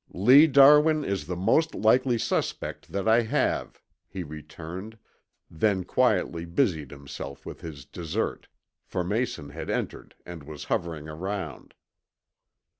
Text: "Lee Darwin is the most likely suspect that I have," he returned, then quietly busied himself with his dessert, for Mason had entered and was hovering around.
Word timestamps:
"Lee 0.15 0.47
Darwin 0.47 1.03
is 1.05 1.27
the 1.27 1.35
most 1.35 1.75
likely 1.75 2.17
suspect 2.17 2.91
that 2.91 3.07
I 3.07 3.21
have," 3.21 3.83
he 4.07 4.23
returned, 4.23 4.97
then 5.47 5.83
quietly 5.83 6.43
busied 6.43 6.89
himself 6.89 7.45
with 7.45 7.61
his 7.61 7.85
dessert, 7.85 8.47
for 8.83 9.03
Mason 9.03 9.49
had 9.49 9.69
entered 9.69 10.15
and 10.25 10.41
was 10.41 10.63
hovering 10.73 11.07
around. 11.07 11.75